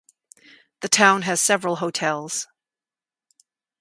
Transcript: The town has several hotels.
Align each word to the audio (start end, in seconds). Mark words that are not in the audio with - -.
The 0.79 0.89
town 0.89 1.21
has 1.21 1.43
several 1.43 1.75
hotels. 1.75 2.47